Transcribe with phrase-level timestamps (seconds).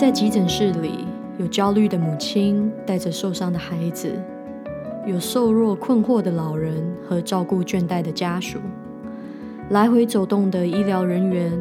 [0.00, 1.04] 在急诊室里，
[1.36, 4.10] 有焦虑的母亲带着受伤的孩子，
[5.06, 8.58] 有瘦弱困惑的老人和照顾倦怠的家属，
[9.68, 11.52] 来回走动的医疗人员，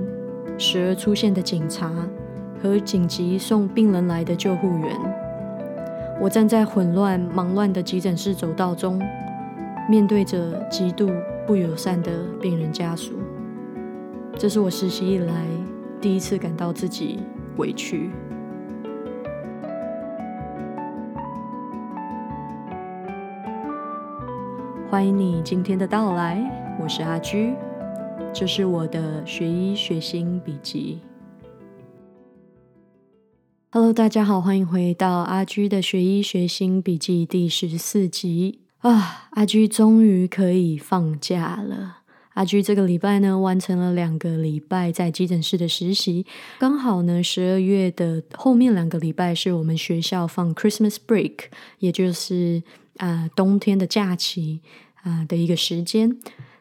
[0.58, 1.92] 时而出现的警察
[2.64, 4.96] 和紧急送病人来的救护员。
[6.22, 9.02] 我站在混乱忙乱的急诊室走道中，
[9.90, 11.10] 面对着极度
[11.46, 12.10] 不友善的
[12.42, 13.16] 病人家属。
[14.38, 15.46] 这是我实习以来
[16.00, 17.20] 第一次感到自己
[17.58, 18.10] 委屈。
[24.92, 26.42] 欢迎你今天的到来，
[26.82, 27.54] 我是阿居，
[28.34, 30.98] 这是我的学医学心笔记。
[33.72, 39.30] Hello，大家好，欢迎回到阿居的学医学心笔记第十四集啊！
[39.34, 41.98] 阿居终于可以放假了。
[42.34, 46.26] 阿居这个礼拜呢，完成了两个礼拜在急诊室的实习，
[46.58, 51.36] 刚好呢，十二月的后面两个礼拜是我们学校放 Christmas break，
[51.78, 52.64] 也就是
[53.00, 54.62] 啊冬天的假期
[55.02, 56.18] 啊的一个时间。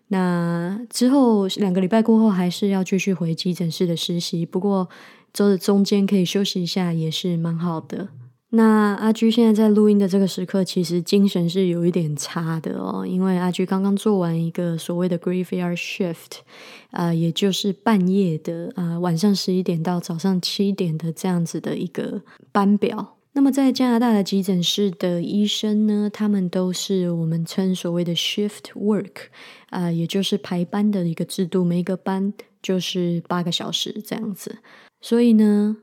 [0.08, 4.88] 那之后两个礼拜过后，还是要继续回急诊室的实习，不过
[5.34, 8.08] 周的中间可以休息一下，也是蛮好的。
[8.50, 16.38] 那阿居现在在录音的这个时刻，其实精神是有一点差的哦，因为阿居刚刚做完一个所谓的 graveyard shift，
[16.92, 23.17] 啊，也就是半夜的啊，晚上十一点到早上七点的这样子的一个班表。
[23.38, 29.28] 那么在加拿大的急诊室的医生呢，他们都是我们称所谓的 shift work，
[29.70, 34.58] 啊，也就是排班的一个制度，每一个班就是八个小时这样子，
[35.00, 35.76] 所以呢。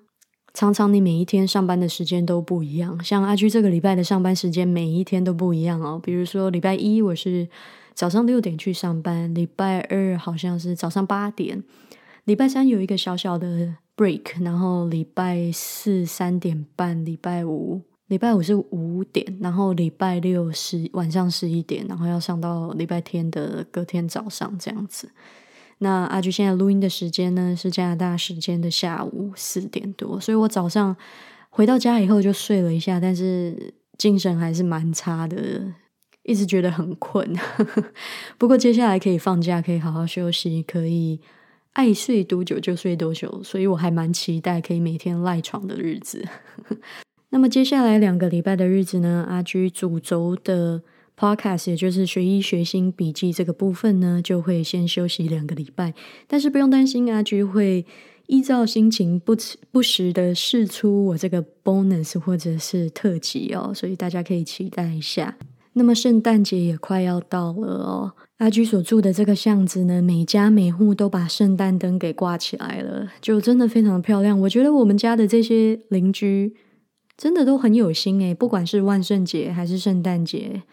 [0.54, 6.00] 常常你每一天上班的时间都不一样，像阿居这个礼拜的上班时间每一天都不一样哦。
[6.02, 7.48] 比如说礼拜一我是
[7.94, 11.64] 早上六点去上班，礼拜二好像是早上八点，
[12.26, 25.10] 礼拜三有一个小小的 break，然后礼拜四三点半，礼拜五礼拜五是五点，然后礼拜六是晚上十一点，然后要上到礼拜天的隔天早上这样子。
[25.80, 30.96] 那阿菊现在录音的时间呢是加拿大时间的下午四点多，所以我早上
[31.50, 35.64] 回到家以后就睡了一下，但是精神还是蛮差的，
[36.24, 37.28] 一直觉得很困。
[38.38, 41.20] 不过接下来可以放假，可以好好休息，可以
[41.76, 46.28] 爱睡多久就睡多久，所以我还蛮期待可以每天赖床的日子。
[47.32, 50.82] 那么接下来两个礼拜的日子呢，阿居主轴的。
[51.18, 55.94] Podcast 也就是学医学心笔记这个部分呢，就会先休息两个礼拜，
[56.28, 57.86] 但是不用担心，阿居会
[58.28, 59.34] 依照心情不
[59.72, 65.38] 不时的试出我这个 bonus 或者是特辑哦，所以大家可以期待一下。
[65.76, 74.38] 那么圣诞节也快要到了哦，阿居所住的这个巷子呢，每家每户都把圣诞灯给挂起来了，就真的非常的漂亮。
[74.42, 76.54] 我觉得我们家的这些邻居
[77.16, 80.64] 真的都很有心诶，不管是万圣节还是圣诞节。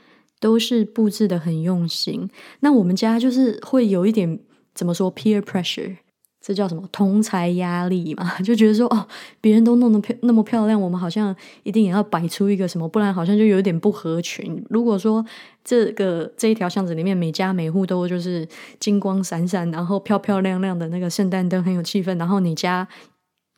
[0.41, 2.29] 都是布置的很用心。
[2.63, 4.41] 那我们家就是会有一点
[4.75, 5.99] 怎么说 peer pressure，
[6.43, 8.37] 这叫什么同才压力嘛？
[8.43, 9.07] 就觉得说哦，
[9.41, 14.63] 别人都弄得漂那么漂亮，我们好像一定也要摆出一个什么，不然好像就有点不合群。
[14.69, 15.25] 如果说
[15.65, 18.47] 这个这一条巷子里面每家每户都就是
[18.81, 22.87] 金光闪闪，然后漂漂亮亮的那个圣诞灯很有气氛，然后你家。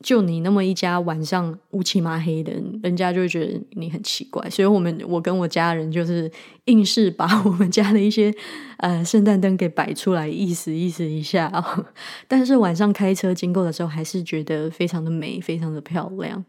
[0.05, 4.51] 就你那么一家晚上乌漆麻黑的，人家就会觉得你很奇怪。
[4.51, 6.31] 所以，我们我跟我家人就是
[6.67, 8.31] 硬是把我们家的一些
[8.77, 11.51] 呃圣诞灯给摆出来，意思意思一下。
[12.29, 16.45] 但是晚上开车经过的时候，还是觉得非常的美，非常的漂亮。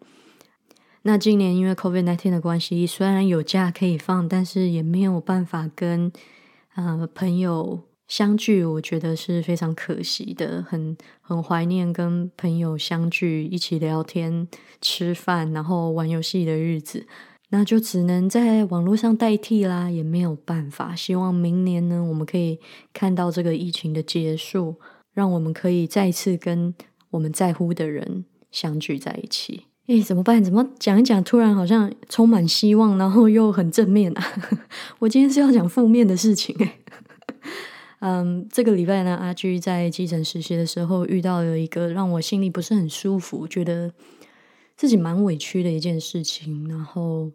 [1.04, 6.12] 那今年因为 COVID nineteen 的关系，虽然有假可以放，但是也没有办法跟
[6.76, 7.80] 呃朋友。
[8.08, 14.48] 相聚，我觉得是非常可惜的，很很怀念跟朋友相聚、一起聊天、
[14.80, 17.08] 吃饭，然后玩游戏的日子。
[17.50, 20.96] 那就只能在网络上代替啦，也没有办法。
[20.96, 22.60] 希望明年呢，我们可以
[22.92, 24.76] 看到这个疫情的结束，
[25.14, 26.74] 让我们可以再次跟
[27.12, 29.66] 我们在乎的人相聚在一起。
[29.88, 30.44] 诶，怎么办？
[30.44, 34.24] 怎么讲一讲，突然好像充满希望，然后又很正面啊！
[35.00, 36.80] 我今天是要讲负面的事情诶。
[38.08, 43.92] 嗯，这个礼拜呢，阿居在急诊实习的时候遇到了一个让我心里不是很舒服，觉得
[44.78, 46.70] 自己蛮委屈的一件事情。
[46.70, 47.32] 然后，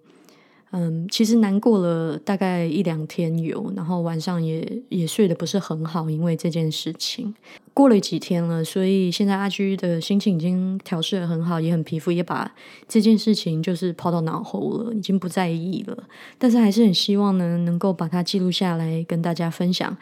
[0.70, 7.34] 嗯，其实难过了大概一两天有，然后晚上也也睡得不是很好，因为这件事情
[7.74, 12.54] 过了几天了，所以现在阿居的心情已经调试的很好，也很皮肤，也把
[12.86, 16.04] 这件事情就是抛到脑后了，已经不在意了。
[16.38, 19.96] 但是还是很希望呢，能够把它记录下来，跟大家分享。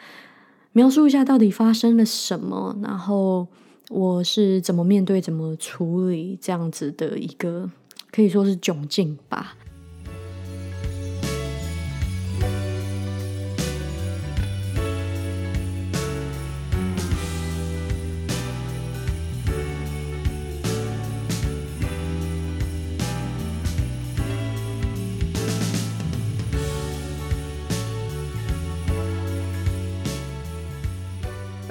[0.73, 3.47] 描述一下到底发生了什么，然后
[3.89, 7.69] 我是怎么面对、怎么处理这样子的一个，
[8.11, 9.55] 可以说是窘境吧。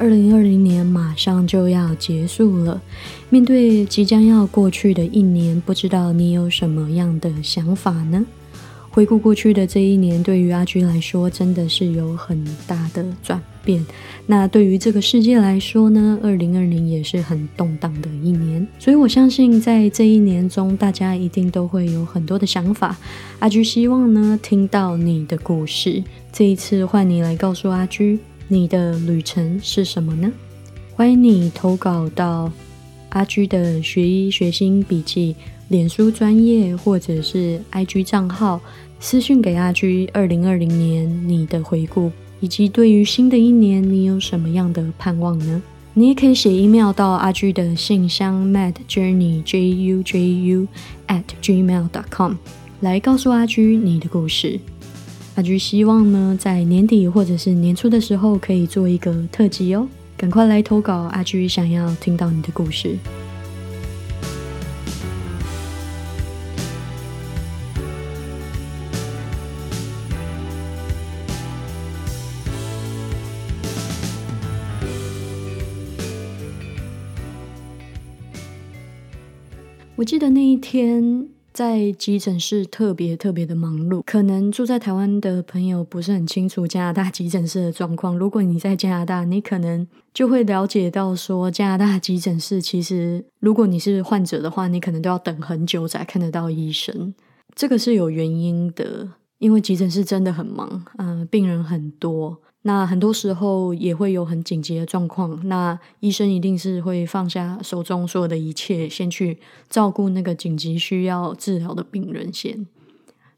[0.08, 2.80] 二零二零年马上就要结束了，
[3.28, 8.24] 面对即将要过去的一年，不知道你有什么样的想法呢？
[8.88, 13.84] 回顾过去的这一年，对于阿居来说，真的是有很大的转变。
[14.24, 16.18] 那对于这个世界来说呢？
[16.22, 22.96] 二零二零也是很动荡的一年，所以我相信在这一年中，大家一定都会有很多的想法。
[23.40, 26.02] 阿居希望呢，听到你的故事。
[26.32, 28.18] 这一次换你来告诉阿居。
[28.50, 30.32] 你的旅程是什么呢？
[30.94, 32.50] 欢迎你投稿到
[33.10, 35.36] 阿居的学医学心笔记
[35.68, 38.58] 脸书专业或者是 IG 账号
[38.98, 40.08] 私讯给阿居。
[40.14, 42.10] 二零二零年你的回顾，
[42.40, 45.62] 以及对于新的一年你有什么样的盼望呢？
[45.92, 50.66] 你也可以写 email 到阿居的信箱 madjourney j u j u
[51.08, 52.36] at gmail dot com
[52.80, 54.58] 来告诉阿居你的故事。
[55.38, 59.86] 阿居希望呢，在年底或者是年初的时候，可以做一个特辑哦。
[60.16, 62.98] 赶快来投稿，阿居想要听到你的故事。
[79.94, 81.37] 我记得那一天。
[81.58, 88.16] 在急诊室特别特别的忙碌，可能住在台湾的朋友不是很清楚加拿大急诊室的状况。
[88.16, 89.84] 如果你在加拿大，你可能
[90.14, 97.12] 就会了解到说，加拿大急诊室其实，如果你是患者的话，你可能都要等很久才看得到医生。
[97.56, 99.08] 这个是有原因的，
[99.38, 102.40] 因为急诊室真的很忙，嗯，病人很多。
[102.62, 109.38] 那很多时候也会有很紧急的状况，那医生一定是会放下手中所有的一切，先去
[109.70, 112.66] 照顾那个紧急需要治疗的病人先，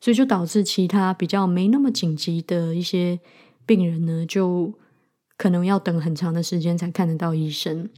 [0.00, 3.20] 所以就导致其他比较没那么紧急的一些
[3.66, 4.72] 病人呢，就
[5.36, 7.88] 可能要等很长的时间才看得到医生。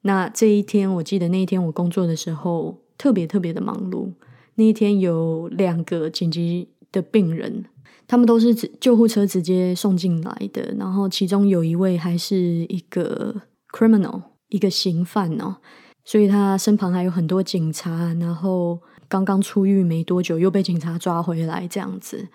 [0.00, 4.12] 那这一天，我记得那一天我工作的时候特别特别的忙碌，
[4.54, 7.66] 那一天有两个紧急的病人。
[8.06, 13.34] 他们都是救护车直接送进来的，然后其中有一位还是一个
[13.70, 15.56] criminal，一个刑犯哦，
[16.04, 18.78] 所以他身旁还有很多警察，然后
[19.08, 22.28] 刚刚出狱没多久又被警察抓回来这样子，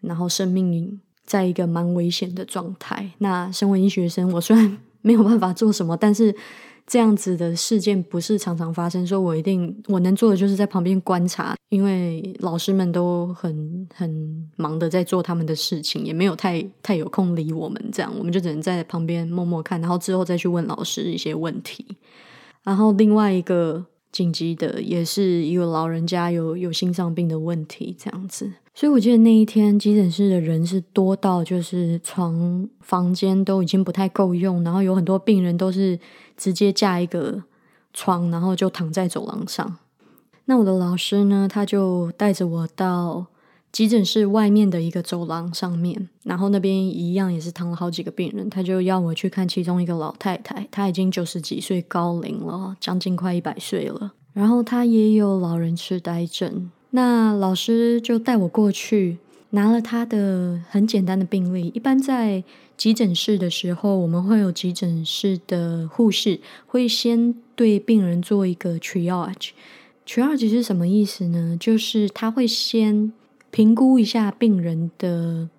[0.00, 3.12] 然后生命在一个蛮危险的状态。
[3.18, 6.34] 那身为医学生，我虽然没有办法做什么，但是。
[6.92, 21.96] 这样子的事件不是常常发生，说我一定我能做的就是在旁边观察，因为老师们都很很忙的在做他们的事情，也没有太太有空理我们，这样我们就只能在旁边默默看，然后之后再去问老师一些问题。
[22.62, 28.52] 然后另外一个紧急的也是一个老人家有有心脏病的问题，这样子。
[28.74, 35.98] 所以我记得那一天急诊室的人是多到就是床房间都已经不太够用，然后有很多病人都是。
[36.34, 37.44] 直接架一个
[37.92, 39.76] 床，然后就躺在走廊上。
[40.46, 43.26] 那我的老师呢，他就带着我到
[43.72, 48.50] 急诊室外面的一个走廊上面，然后那边一样也是躺了好几个病人。
[48.50, 54.12] 他就要我去看其中一个老太太，她已经九十几岁高龄了，将近快一百岁了。
[54.34, 56.70] 然后她也有老人痴呆症。
[56.90, 59.16] 那老师就带我过去，
[59.50, 61.68] 拿了她的很简单的病历。
[61.68, 62.44] 一般在
[62.76, 69.52] 急诊室的时候，我们会有急诊室的护士会先对病人做一个 triage。
[70.06, 71.56] triage 是什么意思呢？
[71.58, 73.12] 就是他会先
[73.52, 75.50] 评估一下病人的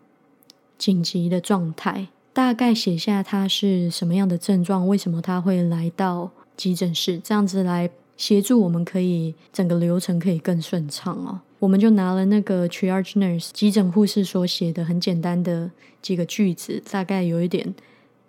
[0.80, 11.42] 紧急的状态，大概写下他是什么样的症状，为什么他会来到急诊室，这样子来协助我们可以整个流程可以更顺畅哦。
[11.60, 15.70] 我们就拿了那个 triage nurse 急诊护士所写的很简单的
[16.02, 17.76] 几个句子，大概有一点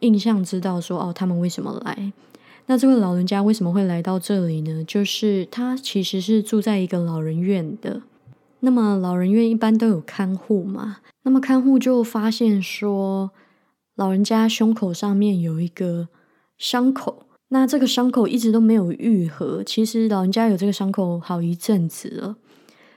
[0.00, 2.12] 印象，知道说哦，他们为什么来？
[2.66, 4.84] 那这位老人家为什么会来到这里呢？
[4.84, 8.02] 就是他其实是住在一个老人院的。
[8.64, 10.98] 那么老人院一般都有看护嘛？
[11.22, 13.30] 那么看护就发现说，
[13.94, 16.08] 老人家胸口上面有一个
[16.56, 19.62] 伤口，那这个伤口一直都没有愈合。
[19.62, 22.36] 其实老人家有这个伤口好一阵子了。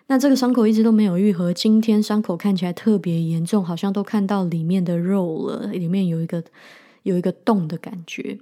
[0.08, 6.42] 那这个伤口一直都没有愈合，今天伤口看起来特别严重，好像都看到里面的肉了，里面有一个
[7.04, 8.40] 有一个洞的感觉。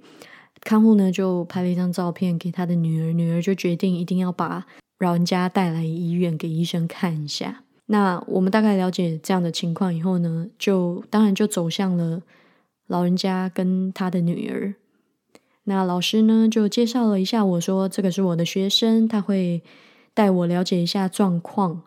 [0.60, 4.66] 看护呢就拍了一张照片给他的女儿，女儿就决定一定要把
[4.98, 7.62] 老人家带来医院给医生看一下。
[7.86, 12.22] 那我们大概了解这样的情况以后呢，就当然就走向了
[12.86, 14.74] 老人家跟他的女儿。
[15.64, 19.62] 那老师呢就介绍了一下，我说这个是我的学生，他会
[20.14, 21.82] 带我了解一下状况。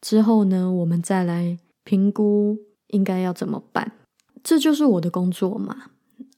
[0.00, 3.92] 之后呢，我们再来评估应该要怎么办。
[4.44, 5.90] 这就是我的工作嘛。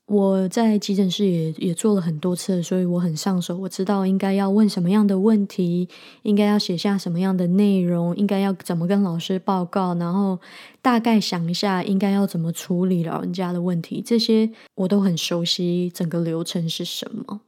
[0.08, 3.54] 我在急诊室也也做了很多次，所以我很上手。
[3.58, 5.86] 我知道应该要问什么样的问题，
[6.22, 10.40] 应该要写下什么样的内容，应该要怎么跟老师报告，然后
[10.80, 17.42] 大概想一下应该要怎么处理老人家的问题，这些我都很熟悉整个流程是什么。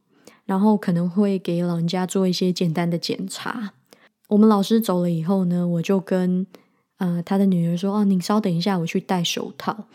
[0.45, 3.73] 然后可能会给老人家做一些简单的检查。
[4.27, 6.45] 我们老师走了以后呢，我就跟
[6.97, 9.85] 呃他的女儿说：“哦，您稍等一下，我去戴手套。”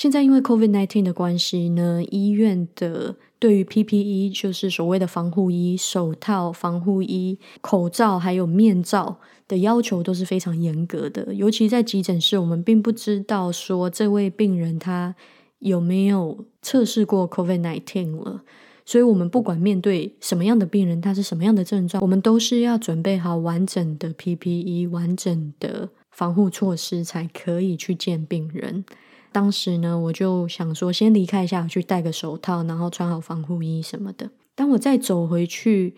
[0.00, 11.34] 现在因为 COVID nineteen 的关系呢，医院的对于 PPE 就是所谓的防护衣、手套、防护衣、口罩还有面罩的要求都是非常严格的。
[11.34, 15.14] 尤其在急诊室，我们并不知道说这位病人他
[15.58, 18.40] 有没有测试过 COVID nineteen 了，
[18.86, 28.86] 所以我们不管面对什么样的病人，他是什么样的症状，我们都是要准备好完整的 PPE、完整的防护措施，才可以去见病人。
[29.32, 34.30] 当时呢，我就想说先离开一下，去戴个手套，然后穿好防护衣什么的。
[34.54, 35.94] 当我再走回去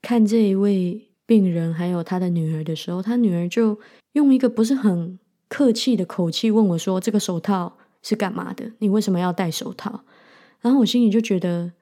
[0.00, 3.78] 看这一位病人还有他的女儿的时候，他女儿就
[4.12, 8.72] 用一个不是很客气的口气问我说：“这个手套是干嘛的？
[8.78, 10.00] 你为什么要戴手套？”
[10.62, 11.72] 然后我心里就觉得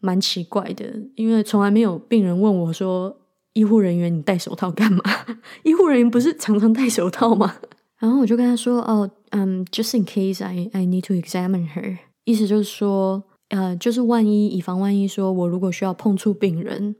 [0.00, 0.84] 蛮奇怪的，
[1.16, 3.16] 因为从来没有病人问我说
[3.52, 5.02] ：“医护人员，你戴手套干嘛？”
[5.64, 7.56] 医护人员不是常常戴手套吗？
[8.02, 16.94] 然后我就跟他说：“哦。”嗯，just in case I I need to examine her，意思就是说，呃，就是万一以防万一，说我如果需要碰触病人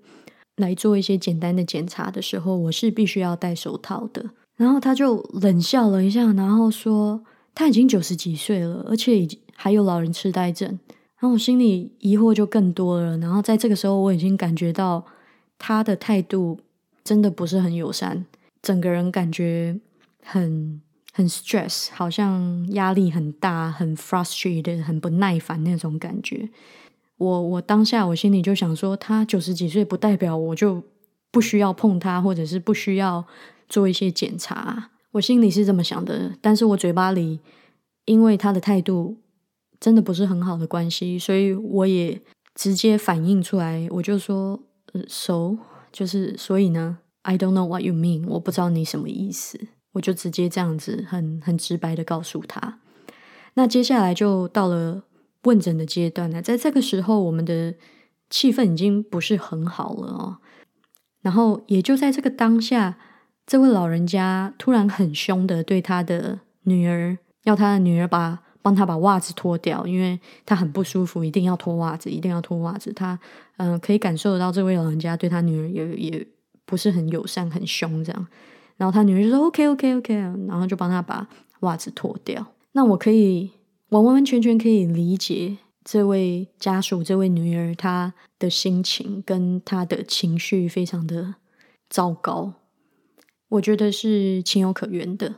[0.56, 4.30] 来做一些简单的检查的时候，我是必须要戴手套的。
[4.56, 7.22] 然后他就冷笑了一下，然后说
[7.54, 10.70] 他已经九十几岁了，而且已经还有老人痴呆症。
[11.18, 13.18] 然后我心里疑惑就更多了。
[13.18, 15.04] 然后在这个时候，我已经感觉到
[15.58, 16.58] 他的态度
[17.04, 18.24] 真的不是很友善，
[18.62, 19.78] 整个人感觉
[20.22, 20.80] 很。
[21.12, 26.48] 很 stress，好像压力很大，很 frustrated，很不耐烦那种感觉。
[27.18, 30.82] 我我当下我心里就想说，他九十几岁不代表我就
[31.30, 33.24] 不需要碰他，或者是不需要
[33.68, 34.90] 做一些检查。
[35.12, 37.38] 我心里是这么想的，但是我嘴巴里
[38.06, 39.18] 因为他的态度
[39.78, 42.20] 真的不是很好的关系，所以我也
[42.54, 44.58] 直接反映出来，我就说
[45.06, 45.58] ，so
[45.92, 49.60] 就是所以呢，I don't know what you mean，我不知道你什么意思。
[49.92, 52.78] 我就直接这样子很很直白的告诉他，
[53.54, 55.04] 那接下来就到了
[55.44, 56.40] 问诊的阶段了。
[56.40, 57.74] 在这个时候，我们的
[58.30, 60.38] 气氛已经不是很好了哦。
[61.20, 62.98] 然后也就在这个当下，
[63.46, 72.92] 这位老人家突然很凶的对他的女儿，要他的女儿把帮他把袜子脱掉，因为他很不舒服，一定要脱袜子，一定要脱袜子。
[72.92, 73.18] 他
[73.58, 76.26] 嗯，可以感受得到这位老人家对他女儿也也
[76.64, 78.26] 不是很友善，很凶这样。
[78.82, 80.12] 然后他女儿就说：“OK OK OK。”
[80.48, 81.28] 然后就帮他把
[81.60, 82.44] 袜子脱掉。
[82.72, 83.52] 那我可以，
[83.90, 91.36] 完完全全可以理解这位家属、这位女儿她的心情跟她的情绪非常的
[91.88, 92.54] 糟糕。
[93.50, 95.36] 我觉得是情有可原的，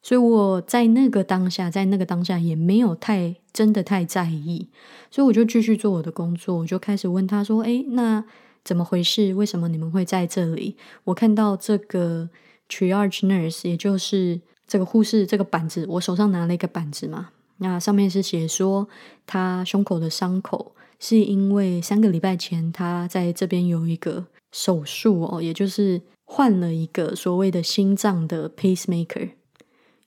[0.00, 4.68] 所以我在那个当下，在那个当下也没有太真的太在意，
[5.10, 6.58] 所以我就继续做我的工作。
[6.58, 8.24] 我就开始问他说：“哎，那
[8.62, 9.34] 怎么回事？
[9.34, 10.76] 为什么你们会在这里？
[11.02, 12.30] 我看到这个。”
[12.74, 17.28] Triage nurse，也就是这个护士，这个板子，我手上拿了一个板子嘛，
[17.58, 18.88] 那上面是写说
[19.24, 29.30] 他胸口的伤口是因为三个礼拜前他在这边有一个手术哦，也就是换了一个所谓的心脏的 pacemaker，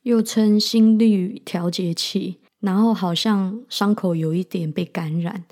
[0.01, 5.45] 又称心率调节器，然后好像伤口有一点被感染，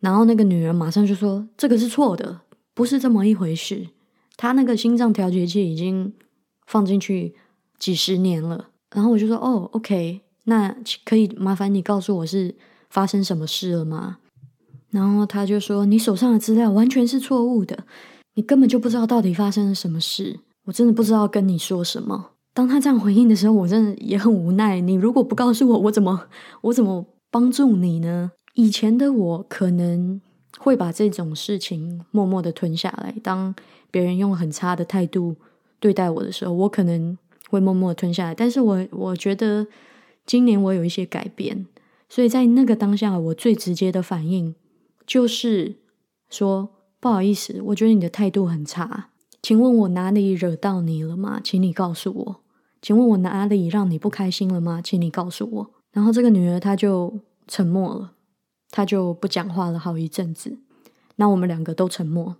[0.00, 2.40] 然后那个女人马上就说这个是错的，
[2.72, 3.88] 不是这么一回事，
[4.38, 6.14] 他那个心脏调节器已经。
[6.66, 7.34] 放进去
[7.78, 12.54] 几十年了，然后我就说：“哦，OK，那可以麻烦你告诉我是
[12.90, 14.18] 发生什么事了吗？”
[14.90, 17.84] 然后他就说：“你手上的资料完全是错误的，
[18.34, 20.40] 你根本就不知道到底发生了什么事。
[20.64, 24.78] 我真的不知道跟你说什么。”当他这样回应的时候，我真的也很无奈。
[24.78, 26.26] 你如果不告诉我，我怎么
[26.60, 28.32] 我怎么帮助你呢？
[28.54, 30.20] 以前的我可能
[30.58, 33.54] 会把这种事情默默的吞下来，当
[33.90, 35.36] 别人用很差的态度。
[35.82, 37.18] 对待我的时候，我可能
[37.50, 38.32] 会默默吞下来。
[38.32, 39.66] 但是我我觉得
[40.24, 41.66] 今年我有一些改变，
[42.08, 44.54] 所以在那个当下，我最直接的反应
[45.04, 45.74] 就是
[46.30, 46.70] 说
[47.00, 49.08] ：“不好意思，我觉得你的态度很差，
[49.42, 51.40] 请问我哪里惹到你了吗？
[51.42, 52.40] 请你告诉我。
[52.80, 54.80] 请问我哪里让你不开心了吗？
[54.80, 58.12] 请你告诉我。”然后这个女儿她就沉默了，
[58.70, 60.58] 她就不讲话了好一阵子。
[61.16, 62.36] 那我们两个都沉默。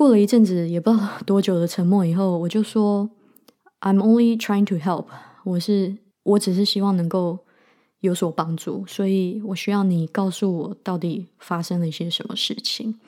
[0.00, 3.10] 过了一阵子，也不知道多久的沉默以后，我就说
[3.82, 5.04] ：“I'm only trying to help。
[5.44, 7.40] 我是我只是希望能够
[8.00, 12.98] 有所帮助，所以我需要你告诉我到底发生了一些什么事情。”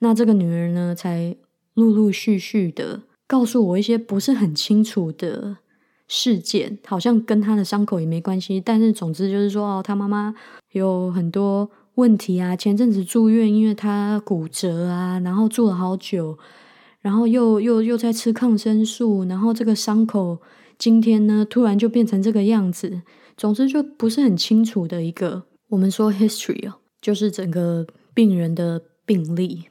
[0.00, 1.36] 那这个女儿呢，才
[1.74, 5.58] 陆陆续续的告诉我一些不是很清楚的
[6.08, 8.58] 事件，好像跟她的伤口也没关系。
[8.58, 10.34] 但是总之就是说，哦，她妈妈
[10.72, 11.70] 有很多。
[12.00, 16.38] 问题啊，前阵子住院，因为他骨折啊，然后住了好久，
[17.02, 20.38] 然后又又又在吃抗生素，然后这个伤口
[20.78, 23.02] 今天呢突然就变成这个样子，
[23.36, 29.66] 总之就不是很清楚的一个，我们说 history 哦，就是整个病人的病例。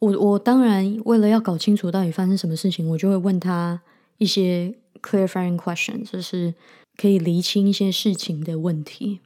[0.00, 3.80] 我我当然为了要搞清楚到底发生什么事情，我就会问他
[4.18, 6.54] 一些 clarifying question，就是
[6.96, 9.20] 可以厘清一些事情的问题。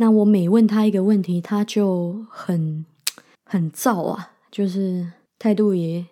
[0.00, 2.86] 那我每问他一个问题，他就很
[3.44, 6.06] 很燥啊，就是态度也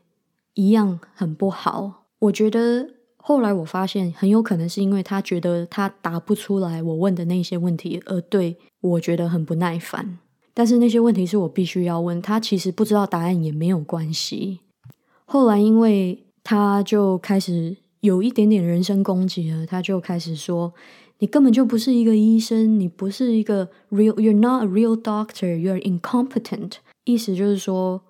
[0.53, 2.05] 一样很不好。
[2.19, 10.19] 我觉得后来我发现，很有可能是因为他觉得他答不出来我问的那些问题，而对我觉得很不耐烦。
[10.53, 14.61] 但是那些问题是我必须要问他，其实不知道答案也没有关系。
[15.25, 20.75] 后来因为他就开始有一点点人身攻击了，他就开始说。
[21.21, 26.75] 你根本就不是一个医生，你不是一个 real，you're not a real doctor，you're incompetent。
[27.05, 28.03] 意思就是说，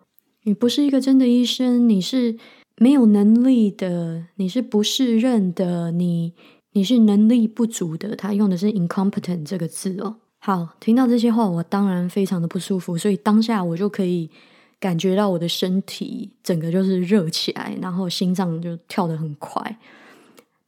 [0.44, 2.36] 你不是一个真的医生，你是
[2.76, 6.34] 没有能力的，你是不适任的，你
[6.72, 8.14] 你是能力不足的。
[8.14, 10.16] 他用的是 incompetent 这个字哦。
[10.40, 14.30] 好，听到这些话，我当然非常的不舒服，所以当下我就可以
[14.78, 19.78] 感觉到我的身体整个就是热起来，然后心脏就跳得很快。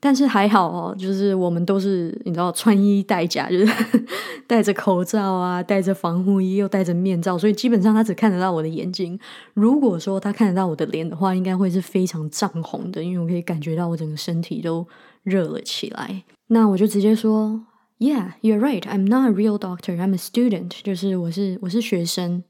[0.02, 3.66] 但是还好哦，就是我们都是你知道穿衣戴甲，就是
[4.48, 9.18] 戴着口罩啊，戴着防护衣，又戴着面罩，所以基本上他只看得到我的眼睛。
[9.52, 14.86] 如果说他看得到我的脸的话，应该会是非常涨红的，因为我可以感觉到我整个身体都
[15.22, 16.24] 热了起来。
[16.48, 17.60] 那我就直接说
[17.98, 18.80] ，Yeah, you're right.
[18.80, 19.96] I'm not a real doctor.
[19.98, 20.70] I'm a student.
[20.82, 22.42] 就是我是我是学生，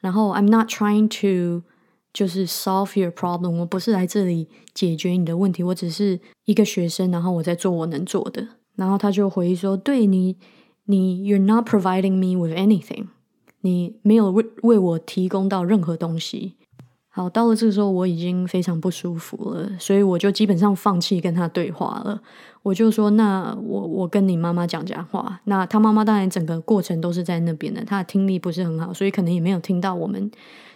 [0.00, 1.64] 然后 I'm not trying to
[2.18, 8.44] 就是 solve your problem，我不是来这里解决你的问题，我只是一个学生，然后我在做我能做的。
[8.74, 10.36] 然后他就回忆说：“对你，
[10.86, 13.06] 你 you're not providing me with anything，
[13.60, 16.54] 你没有为为我提供到任何东西。”
[17.18, 22.22] 好，到了这个时候，我已经非常不舒服了，所以我就基本上放弃跟他对话了。
[22.62, 30.30] 我就说：“那我我跟你妈妈讲讲话。”那他妈妈当然整个过程都是在那边的，他的听力不是很好，所以可能也没有听到我们。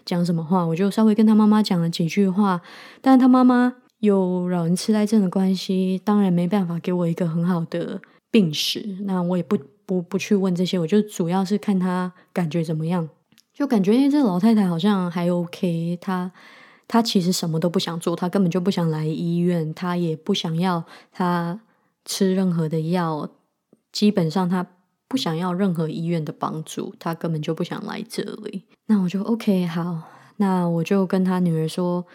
[0.04, 2.60] 讲什么话，我就稍微跟他妈妈讲了几句话，
[3.00, 8.00] 但他妈妈有老人痴呆症的关系，当然没办法给我一个很好的
[8.32, 8.96] 病史。
[9.02, 13.08] 那我也不不不去问这些，我就主要是看他感觉怎么样，
[13.54, 15.98] 就感觉这老太太好像还 OK。
[16.00, 16.32] 她
[16.86, 21.60] 她其实什么都不想做，她根本就不想来医院，她也不想要她
[22.04, 23.28] 吃任何的药，
[23.90, 24.66] 基本上她。
[25.08, 28.62] 不想要任何医院的帮助，她根本就不想来这里。
[28.86, 30.04] 那我就 OK 好，
[30.38, 32.06] 那我就跟她女儿说，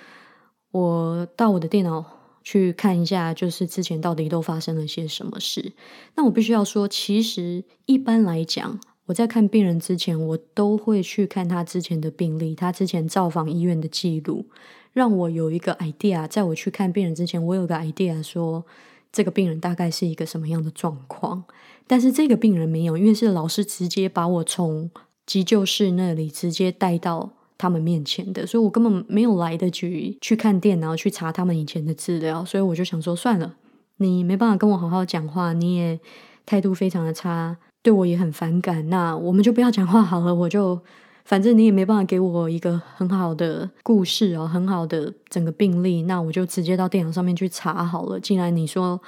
[0.71, 2.03] 我到我的电脑
[2.43, 5.73] 去看一下，就是之前到底都发生了些什么事。
[6.15, 14.45] 那我必须要说，其实一般来讲，我在看病人之前，我都会去看他之前的病历，他之前造访医院的记录，
[14.93, 16.25] 让我有一个 idea。
[16.27, 18.63] 在我去看病人之前，我有个 idea 说。
[19.09, 21.45] 这个病人大概是一个什么样的状况？
[21.87, 24.91] 但是这个病人没有，因为是老师直接把我从
[25.25, 33.55] 急救室那里直接带到他们面前的，所以我根本没有来得及去看电脑去查他们以前的资料，所以我就想说算了，
[33.95, 35.99] 你没办法跟我好好讲话，你也
[36.45, 40.79] 态度非常的差，对我也很反感，那我们就不要讲话好了，我就。
[41.27, 48.17] 反正你也没办法给我一个很好的故事哦，很好的整个病例，那我就直接到电脑上面去查好了。
[48.17, 49.01] 既然你说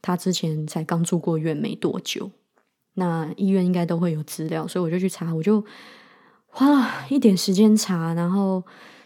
[0.00, 2.30] 他之前才刚住过院没多久，
[2.94, 5.62] 那医院应该都会有资料，所以我就去查，我就
[6.46, 8.62] 花了一点时间查，然后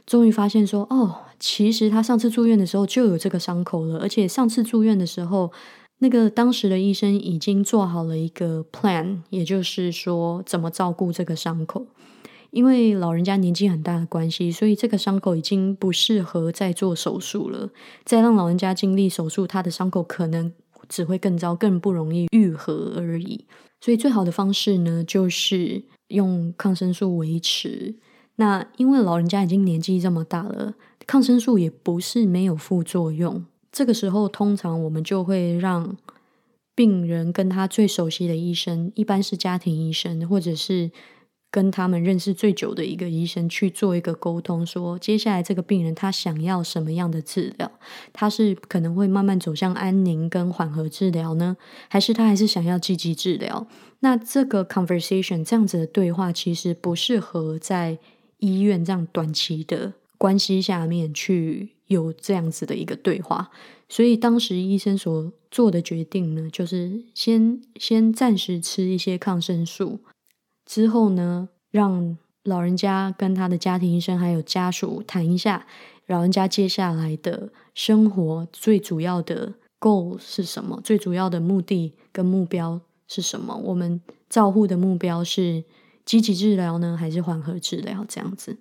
[0.06, 5.50] 终于发现说，哦，其实他上次住院的时候就有这个伤口了，而且上次住院的时候，
[6.01, 11.87] 那个当时的医生已经做好了一个 plan，也就是说怎么照顾这个伤口。
[12.51, 17.71] 因为老人家年纪很大的关系，所以这个伤口已经不适合再做手术了。
[18.05, 20.53] 再让老人家经历手术，他的伤口可能
[20.89, 23.45] 只会更糟，更不容易愈合而已。
[23.81, 27.95] 所以最好的方式呢，就是用抗生素维持。
[28.37, 30.75] 那因为老人家已经年纪这么大了，
[31.07, 33.45] 抗生素也不是没有副作用。
[33.72, 35.96] 这个时候，通常我们就会让
[36.74, 40.90] 病人跟他最熟悉的医生，一般是家庭医生，或者是。
[41.52, 47.68] 跟他们认识最久的一个医生去做一个沟通，说接下来这个病人他想要什么样的治疗？
[48.12, 51.56] 他是可能会慢慢走向安宁跟缓和治疗呢，
[51.88, 53.66] 还是他还是想要积极治疗？
[53.98, 57.98] 那这个 conversation 这样子的对话，其实不适合在
[58.38, 63.50] 医院这样短期的关系下面去有这样子的一个对话。
[63.88, 70.00] 所以当时医生所做的决定呢，就是先先暂时吃一些抗生素。
[70.64, 75.66] 之后呢，让老人家跟他的家庭医生还有家属谈一下，
[76.07, 80.81] 老人家接下来的生活最主要的 goal 是什么？
[80.85, 83.57] 最主要的目的跟目标是什么？
[83.57, 85.64] 我们照护的目标是
[86.05, 88.07] 积极治疗呢，还是缓和治疗？
[88.09, 88.59] 这样子。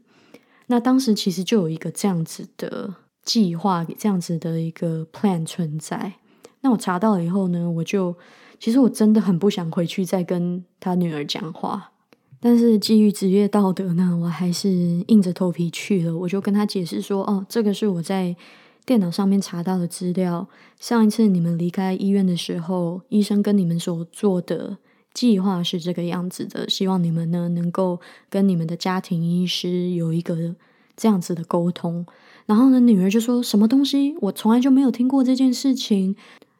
[0.65, 2.95] 那当时其实就有一个这样子的
[3.29, 6.13] 计划，这样子的一个 plan 存在。
[6.61, 8.17] 那我查到了以后呢，我就
[8.59, 11.91] 其实我真的很不想回去再跟他女儿讲话。
[12.39, 14.71] 但是基于职业道德呢，我还是
[15.09, 16.17] 硬着头皮去了。
[16.17, 18.35] 我就跟他解释说：“哦，这个是我在
[18.83, 20.47] 电脑上面查到的资料。
[20.79, 24.77] 上一次你们离开医院的时候，医生跟你们所做的
[25.13, 26.67] 计划是这个样子的。
[26.67, 30.55] 希望你们呢能够跟你们的家庭医师有一个
[30.97, 32.03] 这样子的沟通。”
[32.49, 34.15] 然后呢，女儿就说什么东西？
[34.21, 36.15] 我从来就没有听过这件事情。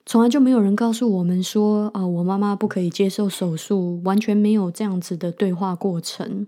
[0.06, 6.46] 从来就没有人告诉我们说啊，我妈妈不可以接受手术，完全没有这样子的对话过程。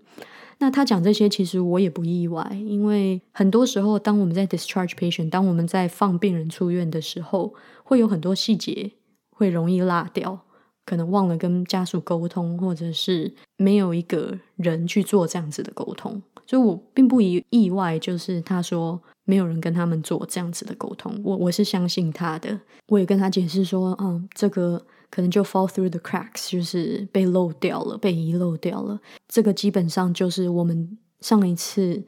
[0.59, 8.91] 那他讲这些，其实我也不意外，因为很多时候，当我们在 discharge patient，当我们在放病人出院的时候，会有很多细节
[9.31, 10.39] 会容易落掉，
[10.85, 19.01] 可能忘了跟家属沟通，或者是没有一个人去做这样子的沟通，所以我并不意意外，就是他说。
[19.31, 22.59] 没有人跟他们做这样子的沟通，我我是相信他的。
[22.87, 28.99] 我也跟他解释说，嗯，这个可能就 fall through the cracks，就是被漏掉了，被遗漏掉了。
[29.29, 32.03] 这个基本上就是我们上一次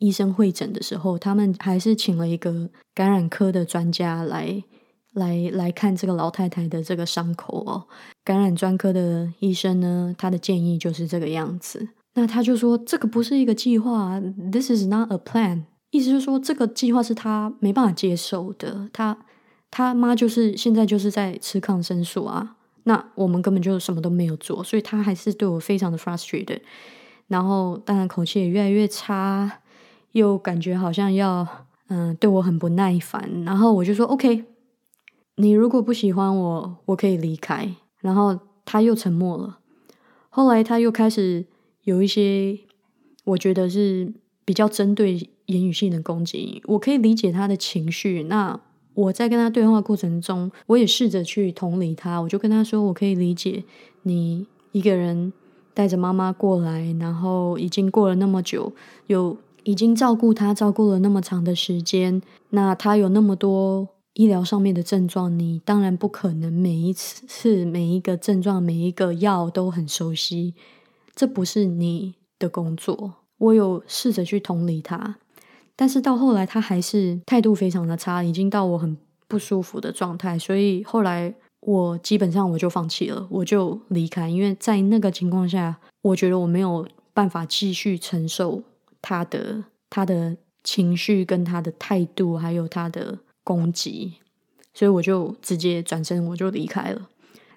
[0.00, 4.62] 医生会诊的时候，他们还是请了一个感染科的专家来
[5.14, 7.86] 来来看这个老太太的这个伤口哦。
[8.22, 11.88] 感染专科的医生呢，他的建议就是这个样子。
[12.12, 14.20] 那他就说，这个不是一个计划
[14.52, 15.62] ，this is not a plan。
[15.90, 18.88] 意思就是说，这个计划是他没办法接受的。
[18.92, 19.16] 他
[19.70, 26.60] 他妈就是现在就是在吃抗生素啊，那我们根本就什么都没有做，所以他还是对我非常的 frustrated。
[27.28, 29.60] 然后当然口气也越来越差，
[30.12, 31.46] 又感觉好像要
[31.88, 33.44] 嗯对我很不耐烦。
[33.44, 34.44] 然后我就说 OK，
[35.36, 37.74] 你如果不喜欢我，我可以离开。
[38.00, 39.58] 然后他又沉默了。
[40.28, 41.46] 后来他又开始
[41.84, 42.58] 有一些，
[43.24, 44.12] 我觉得是
[44.44, 45.30] 比较针对。
[45.46, 48.24] 言语性的攻击，我可以理解他的情绪。
[48.24, 48.60] 那
[48.94, 52.18] 我在跟他对话过程中，我也试着去同理他。
[52.20, 53.62] 我就跟他说：“我可以理解
[54.02, 55.32] 你一个人
[55.74, 58.72] 带着妈妈过来，然后已经过了那么久，
[59.08, 62.22] 有已经照顾他照顾了那么长的时间。
[62.50, 70.54] 那他有那么多医疗上面的症状，你当然不可能每一次每一个症状每一个药都很熟悉，
[71.14, 73.16] 这不是你的工作。
[73.36, 75.18] 我有试着去同理他。”
[75.78, 78.96] 但是到后来，他还是态度非常的差，已经到我很
[79.28, 80.38] 不舒服的状态。
[80.38, 84.26] 所以后来我基本上我就放弃了，我就离开。
[84.26, 88.62] 因为在那个情况下，我觉得我没有办法继续承受
[89.02, 94.14] 他的他的情绪、跟他的态度，还有他的攻击，
[94.72, 97.08] 所以我就直接转身，我就离开了。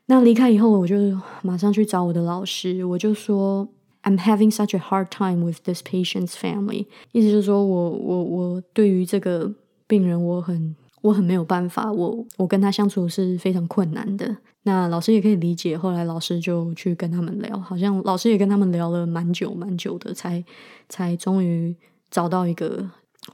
[0.07, 0.95] 那离开以后，我就
[1.41, 3.69] 马上去找我的老师，我就说。
[4.03, 6.87] I'm having such a hard time with this patient's family。
[7.11, 9.53] 意思就是说我我我对于这个
[9.87, 14.37] 病人我很我很没有办法，我我跟他相处是非常困难的。
[14.63, 15.77] 那老师也可以理解。
[15.77, 20.43] 后来老师就去跟他们聊，好像老师也跟他们聊了蛮久蛮久的，才
[20.89, 21.75] 才终于
[22.11, 22.89] 找到一个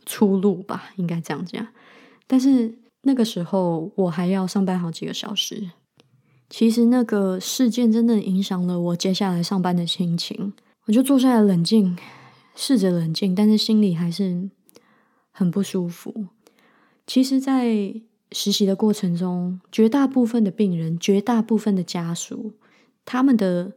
[0.06, 1.66] 出路吧，应该这样讲。
[2.28, 5.70] 但是那个时候我还要上班好几个小时。
[6.50, 10.54] 其实那个事件真的影响了我接下来上班的心情，
[10.86, 11.98] 我就坐下来冷静，
[12.56, 14.50] 试着冷静，但是心里还是
[15.32, 16.28] 很不舒服。
[17.08, 17.94] 其实，在
[18.32, 22.54] 实习的过程中，绝大部分的病人、绝大部分的家属，
[23.04, 23.74] 他们的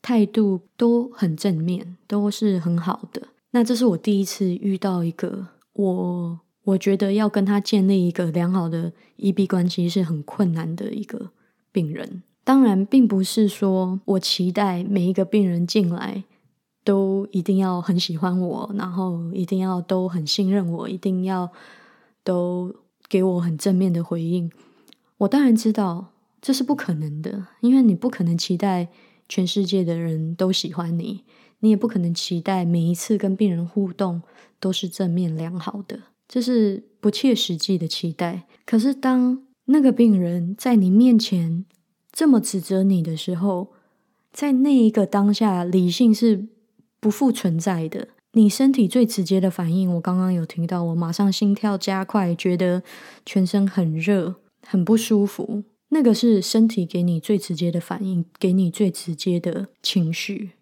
[0.00, 3.28] 态度都很正面，都是很好的。
[3.50, 11.30] 那这是我第一次遇到一个我我觉得要跟他建立一个良好的医病关系是很困难的一个。
[11.72, 16.24] 病人当然并不是说我期待每一个病人进来
[16.84, 21.50] 都一定要很喜欢我，然后一定要都很信任我，一定要
[22.24, 22.74] 都
[23.08, 24.50] 给我很正面的回应。
[25.18, 28.88] 我当然知道这是不可能的，因为你不可能期待
[29.28, 31.22] 全世界的人都喜欢你，
[31.60, 34.20] 你也不可能期待每一次跟病人互动
[34.58, 38.48] 都是正面良好的，这是不切实际的期待。
[38.66, 41.64] 可是当那个病人在你面前
[42.12, 43.72] 这么指责你的时候，
[44.32, 46.46] 在那一个当下，理性是
[47.00, 48.08] 不复存在的。
[48.32, 52.82] 你身体最直接的反应，我刚刚有听到，我马上心跳加快，觉得
[53.24, 54.36] 全身很热。
[54.64, 60.52] 很不舒服，那个是身体给你最直接的反应，给你最直接的情绪。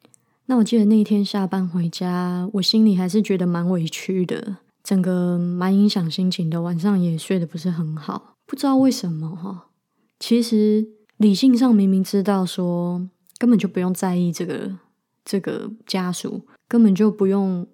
[0.47, 6.63] 那我记得那天下班回家，我心里还是觉得蛮委屈的，整个蛮影响心情的。
[6.63, 9.69] 晚上也睡得不是很好，不知道为什么哈。
[10.19, 13.09] 其实理性上明明知道说，
[13.39, 14.77] 根本就不用在意这个
[15.25, 17.65] 这个家属，根本就不用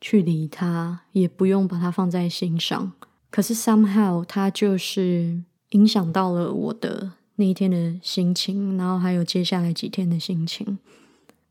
[0.00, 2.90] 去理他，也不用把他放在心上。
[3.30, 5.44] 可是 somehow 他就是。
[5.70, 10.78] 影响到了我的那一天的心情，然后还有接下来几天的心情，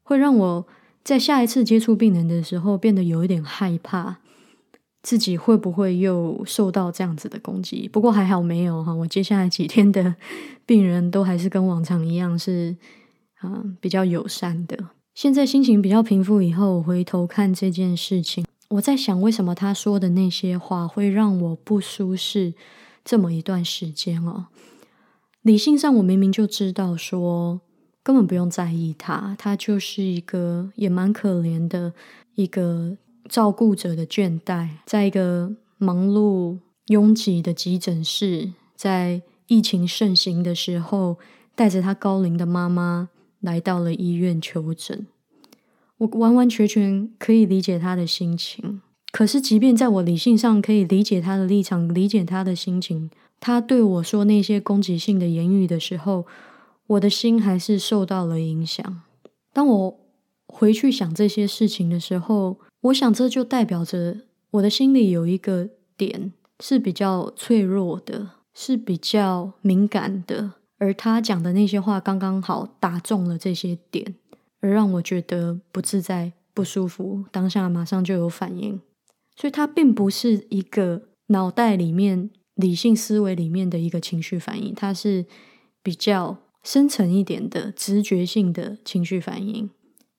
[0.01, 0.65] 会让我
[1.03, 4.19] 在下一次接触病人的时候变得有一点害怕，
[5.03, 7.87] 自己会不会又受到这样子的攻击？
[7.87, 10.15] 不过还好没有哈，我接下来几天的
[10.65, 12.75] 病人都还是跟往常一样是
[13.41, 14.77] 啊比较友善的。
[15.13, 22.53] 现在心情比较平复以后，回头看这件事情，我在想为什么他说的那些话会让我不舒适。
[23.05, 24.45] 这么一段时间哦，
[25.41, 27.59] 理性上我明明就知道说
[28.01, 31.91] 根本不用在意他，他就是一个也蛮可怜的
[32.35, 32.95] 一个
[33.29, 36.57] 照顾者的倦怠，在一个忙碌
[36.87, 41.17] 拥挤的急诊室，在疫情盛行的时候，
[41.55, 43.09] 带着他高龄的妈妈
[43.39, 45.07] 来到了医院求诊，
[45.97, 48.81] 我完完全全可以理解他的心情。
[49.11, 56.25] 可是，即便在我理性上可以理解他的立场，理解他的心情，他对我说那些攻击性的言语的时候，
[56.87, 59.03] 我的心还是受到了影响。
[59.53, 59.99] 当我
[60.47, 74.15] 回去想这些事情的时候，我想这就代表着我的心里有一个点是比较脆弱的，是比较敏感的，而他讲的那些话刚刚好打中了这些点，
[74.59, 78.81] 而让我觉得不自在、不舒服，当下马上就有反应。
[79.35, 85.25] 所以它并不是一个脑袋里面理性思维里面的一个情绪反应，它是
[85.81, 89.69] 比较深层一点的直觉性的情绪反应。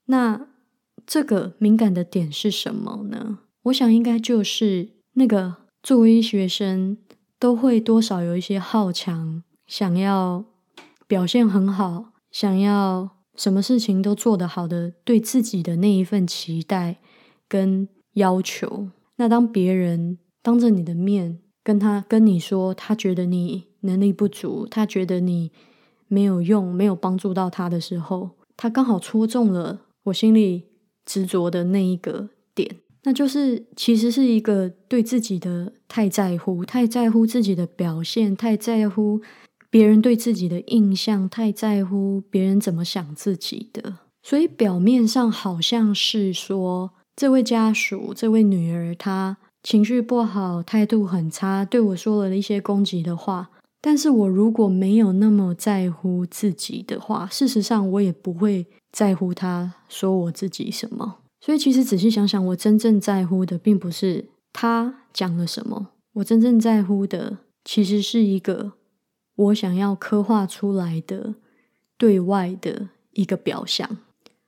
[0.06, 0.48] 那
[1.06, 3.38] 这个敏感的点是什么呢？
[3.64, 6.98] 我想应该就是那个作为学生
[7.38, 10.44] 都会多少有一些好强，想要
[11.06, 16.98] 表现很好，想要什么事情都做得好的，对自己的那一份期待
[17.48, 18.88] 跟要求。
[19.16, 25.52] 那当别人当着你的面跟他跟你说，他觉得你能力不足，他觉得你
[26.08, 30.64] 没有用，没有帮助到他的时候，他刚好戳中了我心里
[31.04, 39.20] 执着的那一个点，那就是其实是一个对自己的太在乎，太在乎自己的表现，太在乎
[39.70, 46.92] 别人对自己的印象，太在乎别人怎么想自己的，所以表面上好像是说。
[47.16, 53.50] 这位家属，这位女儿，她情绪不好，态度很差，对我说了一些攻击的话。
[53.80, 61.16] 但是我如果没有那么在乎自己的话，事实上我也不会在乎他说我自己什么。
[61.40, 68.74] 所以其实仔细想想，我真正在乎的并不是他讲了什么，我真正在乎的其实是一个
[69.34, 71.34] 我想要刻画出来的
[71.98, 73.98] 对外的一个表象。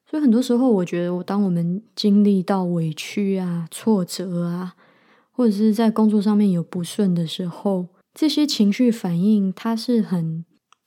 [0.09, 4.77] 所以很多时候，我觉得，我当我们经历到委屈啊、挫折啊，
[5.33, 10.45] 或者是在工作上面有不顺的时候，这些情绪反应它是很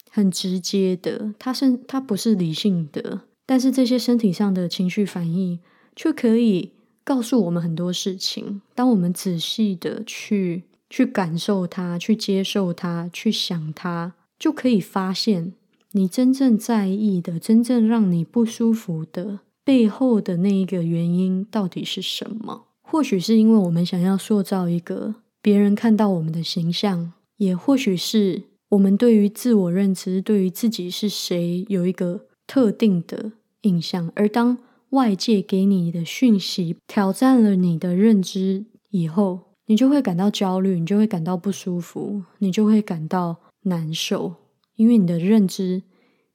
[0.09, 5.57] 很直接的，它是它不是理性的，但是这些身体上的情绪反应
[5.95, 8.61] 却可以告诉我们很多事情。
[8.75, 15.53] 当我们仔细的去去感受它、去接受它、去想它，就可以发现。
[15.93, 22.67] 你真正在意的、真正让你不舒服的背后的那一个原因到底是什么？
[22.83, 33.31] 或许是因为我们想要塑造一个别人看到我们的形象，也或许是我们对于自我认知、对于自己是谁有一个特定的
[33.61, 34.11] 印象。
[34.15, 34.57] 而当
[34.91, 44.35] 外界给你的讯息挑战了你的认知以后，你就会感到焦虑，你就会感到不舒服，你就会感到难受。
[44.75, 45.83] 因为你的认知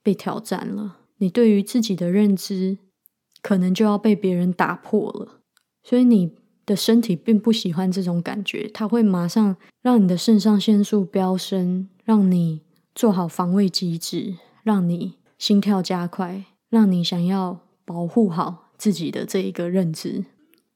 [0.03, 2.79] 被挑战了，你对于自己的认知
[3.43, 5.41] 可能就要被别人打破了，
[5.83, 6.35] 所以你
[6.67, 12.61] 的身体并不喜欢这种感觉，它会马上让你的肾上腺素飙升，让你
[12.95, 20.25] 做好防卫机制，让你心跳加快，让你想要保护好自己的这一个认知。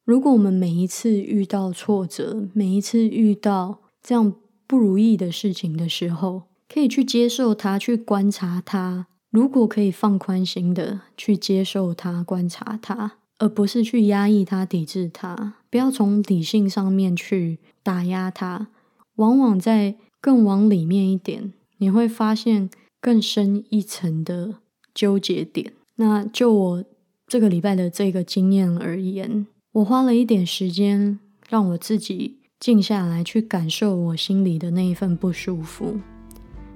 [0.05, 4.33] 如果我们每一次遇到挫折，每一次遇到这样
[4.69, 9.09] 不如意的事情的时候，可以去接受它，去观察它。
[9.31, 18.69] 如果可以放宽心的去接受它、观察它，而不是去压抑它、抵制它，不要从理性上面去打压它，
[19.17, 24.55] 往往在更往里面一点，你会发现更深一层的
[24.95, 25.73] 纠结点。
[26.01, 26.85] 那就我
[27.27, 35.99] 这个礼拜的这个经验而言，我花了一点时间，让我自己静下来，去感受我心里的那一份不舒服，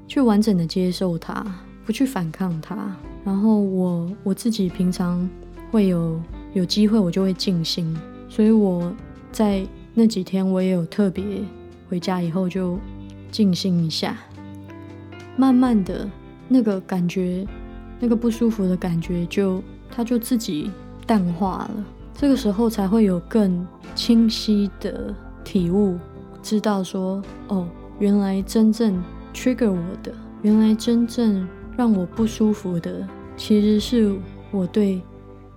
[0.06, 1.44] 去完整的接受它。
[1.84, 5.28] 不去反抗它，然后我我自己平常
[5.72, 6.22] 会有
[6.54, 7.92] 有机会，我就会静心，
[8.28, 8.94] 所以我
[9.32, 11.24] 在那几天我也有特别
[11.88, 12.78] 回家以后就
[13.32, 14.16] 静心一下，
[15.36, 16.08] 慢慢的
[16.46, 17.44] 那个感觉，
[18.02, 20.70] 那个不舒服的感觉就它就自己
[21.06, 25.96] 淡化了，这个时候才会有更清晰的体悟，
[26.42, 27.66] 知道说哦，
[28.00, 29.00] 原来真正
[29.32, 30.12] trigger 我的，
[30.42, 31.48] 原来真正。
[31.74, 34.14] 让我不舒服的，其实是
[34.50, 35.00] 我对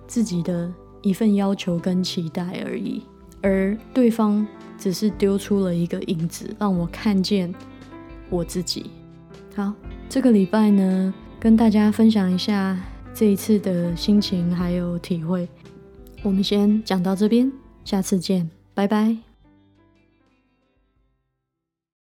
[0.06, 3.02] 自己的一份要求跟期待而已，
[3.42, 4.44] 而对方
[4.78, 7.54] 只是丢出了一个影子，让我看见
[8.30, 8.90] 我自己。
[9.54, 9.74] 好，
[10.08, 11.12] 这个礼拜呢，
[11.46, 12.76] 跟大家分享一下
[13.14, 15.48] 这一次的心情还有体会。
[16.24, 17.52] 我们先讲到这边，
[17.84, 19.25] 下次见，拜拜。